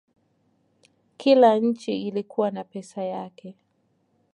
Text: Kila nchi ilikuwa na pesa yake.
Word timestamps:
Kila 1.17 1.59
nchi 1.59 2.07
ilikuwa 2.07 2.51
na 2.51 2.63
pesa 2.63 3.03
yake. 3.03 3.55